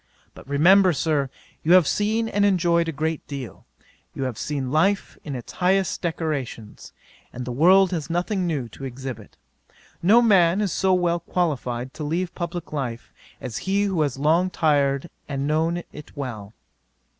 But 0.33 0.49
remember, 0.49 0.93
Sir, 0.93 1.29
you 1.61 1.73
have 1.73 1.85
seen 1.87 2.27
and 2.27 2.43
enjoyed 2.43 2.87
a 2.89 2.91
great 2.91 3.27
deal; 3.27 3.67
you 4.15 4.23
have 4.23 4.35
seen 4.35 4.71
life 4.71 5.15
in 5.23 5.35
its 5.35 5.51
highest 5.53 6.01
decorations, 6.01 6.91
and 7.31 7.45
the 7.45 7.51
world 7.51 7.91
has 7.91 8.09
nothing 8.09 8.47
new 8.47 8.67
to 8.69 8.83
exhibit. 8.83 9.37
No 10.01 10.19
man 10.19 10.59
is 10.59 10.71
so 10.71 10.91
well 10.95 11.19
qualifyed 11.19 11.93
to 11.93 12.03
leave 12.03 12.33
publick 12.33 12.73
life 12.73 13.13
as 13.39 13.59
he 13.69 13.83
who 13.83 14.01
has 14.01 14.17
long 14.17 14.49
tried 14.49 15.05
it 15.05 15.11
and 15.29 15.45
known 15.45 15.83
it 15.91 16.17
well. 16.17 16.55